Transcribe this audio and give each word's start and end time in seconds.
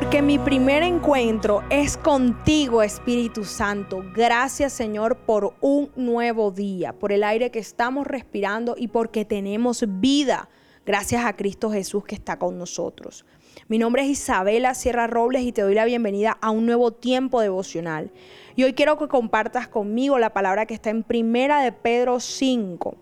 porque 0.00 0.22
mi 0.22 0.38
primer 0.38 0.82
encuentro 0.82 1.62
es 1.68 1.98
contigo, 1.98 2.82
Espíritu 2.82 3.44
Santo. 3.44 4.02
Gracias, 4.14 4.72
Señor, 4.72 5.18
por 5.26 5.52
un 5.60 5.90
nuevo 5.94 6.50
día, 6.50 6.94
por 6.94 7.12
el 7.12 7.22
aire 7.22 7.50
que 7.50 7.58
estamos 7.58 8.06
respirando 8.06 8.76
y 8.78 8.88
porque 8.88 9.26
tenemos 9.26 9.84
vida. 9.86 10.48
Gracias 10.86 11.26
a 11.26 11.36
Cristo 11.36 11.70
Jesús 11.70 12.02
que 12.04 12.14
está 12.14 12.38
con 12.38 12.56
nosotros. 12.56 13.26
Mi 13.68 13.76
nombre 13.76 14.00
es 14.04 14.08
Isabela 14.08 14.72
Sierra 14.72 15.06
Robles 15.06 15.42
y 15.42 15.52
te 15.52 15.60
doy 15.60 15.74
la 15.74 15.84
bienvenida 15.84 16.38
a 16.40 16.50
un 16.50 16.64
nuevo 16.64 16.92
tiempo 16.92 17.42
devocional. 17.42 18.10
Y 18.56 18.64
hoy 18.64 18.72
quiero 18.72 18.96
que 18.96 19.06
compartas 19.06 19.68
conmigo 19.68 20.18
la 20.18 20.32
palabra 20.32 20.64
que 20.64 20.72
está 20.72 20.88
en 20.88 21.02
Primera 21.02 21.60
de 21.60 21.72
Pedro 21.72 22.20
5, 22.20 22.96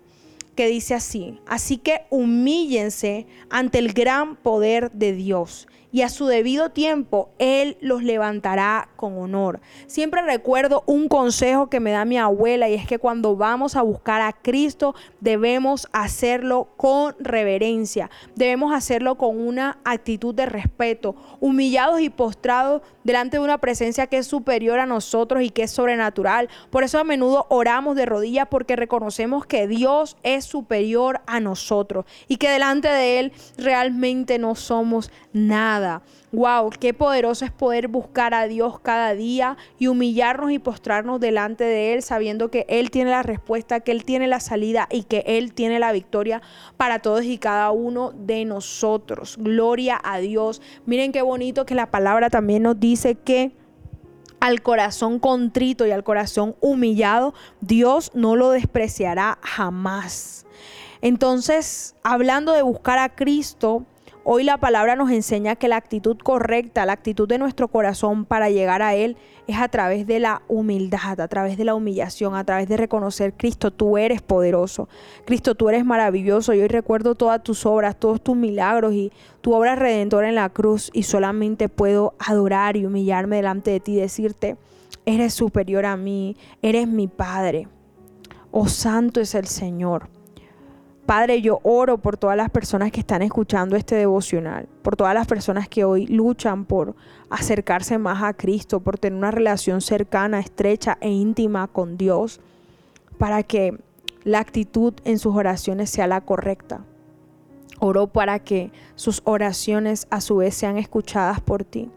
que 0.57 0.67
dice 0.67 0.95
así: 0.95 1.39
Así 1.47 1.77
que 1.77 2.07
humíllense 2.11 3.29
ante 3.51 3.79
el 3.79 3.93
gran 3.93 4.35
poder 4.35 4.91
de 4.91 5.13
Dios 5.13 5.69
y 5.99 6.03
a 6.03 6.09
su 6.09 6.27
debido 6.27 6.71
tiempo 6.71 7.31
Él 7.41 7.77
los 7.81 8.05
levantará 8.05 8.89
con 8.95 9.19
honor. 9.19 9.59
Siempre 9.89 10.23
recuerdo 10.23 10.85
un 10.87 11.09
consejo 11.09 11.69
que 11.69 11.81
me 11.81 11.91
da 11.91 12.05
mi 12.05 12.17
abuela 12.17 12.69
y 12.69 12.75
es 12.75 12.87
que 12.87 13.01
cuando 13.01 13.35
vamos 13.35 13.75
a 13.75 13.83
buscar 13.83 14.21
a 14.21 14.33
Cristo 14.33 14.95
debemos 15.19 15.89
hacerlo 15.91 16.69
con 16.77 17.17
reverencia, 17.19 18.11
debemos 18.37 18.73
hacerlo 18.73 19.17
con 19.17 19.41
una 19.41 19.79
actitud 19.83 20.37
de 20.37 20.47
respeto, 20.47 21.17
humillados 21.41 22.01
y 22.01 22.11
postrados 22.11 22.83
delante 23.03 23.39
de 23.39 23.43
una 23.43 23.59
presencia 23.59 24.07
que 24.07 24.19
es 24.19 24.27
superior 24.29 24.79
a 24.79 24.87
nosotros 24.87 25.43
y 25.43 25.51
que 25.51 25.65
es 25.65 25.73
sobrenatural. 25.73 26.49
Por 26.71 26.85
eso 26.85 27.01
a 27.01 27.05
menudo 27.05 27.47
oramos 27.49 27.97
de 27.97 28.07
rodillas 28.07 28.47
porque 28.49 28.77
reconocemos 28.77 29.47
que 29.47 29.67
Dios 29.67 30.17
es 30.23 30.45
superior 30.45 31.23
a 31.27 31.41
nosotros 31.41 32.05
y 32.29 32.37
que 32.37 32.51
delante 32.51 32.87
de 32.87 33.19
Él 33.19 33.33
realmente 33.57 34.39
no 34.39 34.55
somos 34.55 35.11
nada. 35.33 35.88
Wow, 36.33 36.71
qué 36.79 36.93
poderoso 36.93 37.45
es 37.45 37.51
poder 37.51 37.89
buscar 37.89 38.35
a 38.35 38.47
Dios 38.47 38.79
cada 38.81 39.15
día 39.15 39.57
y 39.79 39.87
humillarnos 39.87 40.51
y 40.53 40.59
postrarnos 40.59 41.21
delante 41.21 41.65
de 41.65 41.95
Él, 41.95 42.03
sabiendo 42.03 42.51
que 42.51 42.67
Él 42.69 42.91
tiene 42.91 43.11
la 43.11 43.23
respuesta, 43.23 43.81
que 43.81 43.93
Él 43.93 44.05
tiene 44.05 44.27
la 44.27 44.41
salida 44.41 44.89
y 44.91 45.05
que 45.05 45.25
Él 45.27 45.55
tiene 45.55 45.79
la 45.79 45.93
victoria 45.93 46.43
para 46.77 46.99
todos 46.99 47.25
y 47.25 47.39
cada 47.39 47.71
uno 47.71 48.13
de 48.13 48.45
nosotros. 48.45 49.37
Gloria 49.39 50.01
a 50.03 50.19
Dios. 50.19 50.61
Miren 50.87 51.13
qué 51.13 51.23
bonito 51.23 51.67
que 51.67 51.75
la 51.75 51.91
palabra 51.91 52.31
también 52.31 52.63
nos 52.65 52.79
dice 52.79 53.15
que 53.15 53.53
al 54.41 54.63
corazón 54.63 55.19
contrito 55.19 55.87
y 55.87 55.91
al 55.91 56.05
corazón 56.05 56.57
humillado, 56.61 57.35
Dios 57.61 58.11
no 58.15 58.37
lo 58.37 58.51
despreciará 58.51 59.39
jamás. 59.43 60.47
Entonces, 61.01 61.95
hablando 62.03 62.53
de 62.53 62.63
buscar 62.63 62.99
a 62.99 63.15
Cristo, 63.15 63.85
Hoy 64.31 64.45
la 64.45 64.59
palabra 64.59 64.95
nos 64.95 65.11
enseña 65.11 65.57
que 65.57 65.69
la 65.69 65.77
actitud 65.77 66.19
correcta, 66.23 66.85
la 66.85 66.93
actitud 66.93 67.27
de 67.27 67.39
nuestro 67.39 67.69
corazón 67.69 68.27
para 68.27 68.51
llegar 68.51 68.83
a 68.83 68.95
Él 68.95 69.17
es 69.47 69.57
a 69.57 69.69
través 69.69 70.07
de 70.07 70.21
la 70.21 70.43
humildad, 70.49 71.19
a 71.19 71.29
través 71.29 71.57
de 71.57 71.65
la 71.65 71.75
humillación, 71.75 72.35
a 72.35 72.45
través 72.45 72.69
de 72.69 72.77
reconocer, 72.77 73.33
Cristo, 73.33 73.71
tú 73.71 73.97
eres 73.97 74.21
poderoso, 74.21 74.87
Cristo, 75.25 75.55
tú 75.55 75.71
eres 75.71 75.83
maravilloso. 75.87 76.53
Y 76.53 76.61
hoy 76.61 76.69
recuerdo 76.69 77.15
todas 77.15 77.43
tus 77.43 77.65
obras, 77.65 77.99
todos 77.99 78.21
tus 78.21 78.37
milagros 78.37 78.93
y 78.93 79.13
tu 79.41 79.55
obra 79.55 79.77
redentora 79.77 80.29
en 80.29 80.35
la 80.35 80.51
cruz 80.51 80.91
y 80.93 81.05
solamente 81.05 81.71
puedo 81.71 82.13
adorar 82.19 82.77
y 82.77 82.85
humillarme 82.85 83.37
delante 83.37 83.71
de 83.71 83.81
ti 83.81 83.93
y 83.93 84.01
decirte, 84.03 84.59
eres 85.07 85.33
superior 85.33 85.87
a 85.87 85.97
mí, 85.97 86.37
eres 86.61 86.87
mi 86.87 87.09
Padre. 87.09 87.67
Oh 88.51 88.69
santo 88.69 89.23
es 89.23 89.35
el 89.35 89.47
Señor. 89.47 90.18
Padre, 91.09 91.41
yo 91.41 91.61
oro 91.63 91.97
por 91.97 92.19
todas 92.19 92.37
las 92.37 92.51
personas 92.51 92.93
que 92.93 93.01
están 93.01 93.23
escuchando 93.23 93.77
este 93.77 93.95
devocional, 93.95 94.69
por 94.83 94.95
todas 94.95 95.15
las 95.15 95.27
personas 95.27 95.67
que 95.67 95.83
hoy 95.83 96.07
luchan 96.07 96.67
por 96.67 96.95
acercarse 97.31 97.97
más 97.97 98.23
a 98.23 98.35
Cristo, 98.35 98.81
por 98.81 98.99
tener 98.99 99.17
una 99.17 99.31
relación 99.31 99.81
cercana, 99.81 100.39
estrecha 100.39 100.99
e 101.01 101.09
íntima 101.09 101.67
con 101.67 101.97
Dios, 101.97 102.43
para 103.17 103.43
que 103.43 103.81
la 104.25 104.41
actitud 104.41 104.93
en 105.07 105.19
sus 105.19 105.35
oraciones 105.35 105.89
sea 105.89 106.07
la 106.07 106.21
correcta. 106.21 106.85
Oro 107.81 108.09
para 108.09 108.39
que 108.41 108.71
sus 108.95 109.23
oraciones 109.25 110.09
a 110.11 110.21
su 110.21 110.37
vez 110.37 110.55
sean 110.57 110.77
escuchadas 110.77 111.41
por 111.41 111.65
ti. 111.65 111.91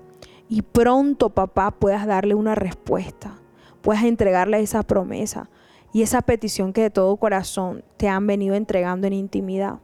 Y 0.48 0.62
pronto, 0.62 1.32
papá, 1.32 1.72
puedas 1.72 2.08
darle 2.08 2.34
una 2.34 2.56
respuesta, 2.56 3.34
puedas 3.82 4.06
entregarle 4.06 4.62
esa 4.62 4.84
promesa 4.84 5.50
y 5.94 6.02
esa 6.02 6.22
petición 6.22 6.74
que 6.74 6.82
de 6.82 6.90
todo 6.90 7.16
corazón 7.18 7.84
te 7.98 8.08
han 8.08 8.26
venido 8.28 8.56
entregando 8.56 9.08
en 9.08 9.14
intimidad. 9.14 9.80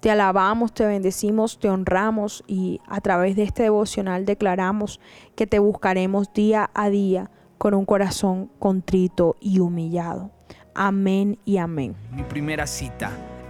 Te 0.00 0.10
alabamos, 0.10 0.72
te 0.72 0.86
bendecimos, 0.86 1.58
te 1.58 1.68
honramos 1.68 2.44
y 2.46 2.80
a 2.86 3.00
través 3.00 3.36
de 3.36 3.42
este 3.42 3.64
devocional 3.64 4.24
declaramos 4.24 5.00
que 5.34 5.46
te 5.46 5.58
buscaremos 5.58 6.32
día 6.32 6.70
a 6.74 6.90
día 6.90 7.30
con 7.58 7.74
un 7.74 7.86
corazón 7.86 8.50
contrito 8.58 9.36
y 9.40 9.60
humillado. 9.60 10.30
Amén 10.74 11.38
y 11.44 11.56
amén. 11.56 11.96
Mi 12.12 12.22
primera 12.22 12.66
cita 12.66 13.10